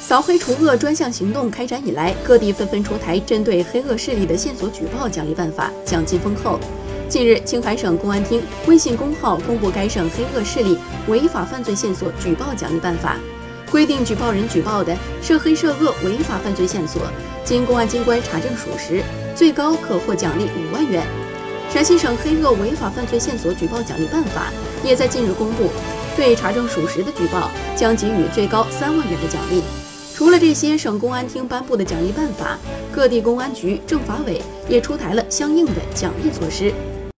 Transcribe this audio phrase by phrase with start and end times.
[0.00, 6.58] 扫黑除恶专项行动开展以来，各地纷纷出台针对黑恶势力的线索举报奖励办法，奖金丰厚。
[7.08, 13.18] 近日，青海省公安厅微信公号公布该省黑恶势力违法犯罪线索举报奖励办法，
[13.70, 17.02] 规定举报人举报的涉黑涉恶违法犯罪线索，
[17.44, 19.02] 经公安机关查证属实，
[19.36, 21.06] 最高可获奖励五万元。
[21.72, 24.50] 陕西省黑恶违法犯罪线索举报奖励办法
[24.82, 25.70] 也在近日公布，
[26.16, 29.62] 对查证属实的举报将给予最高三万元的奖励。
[30.20, 32.58] 除了这些省公安厅颁布的奖励办法，
[32.92, 36.74] 各地公安局、政法委也出台了相应的奖励措施。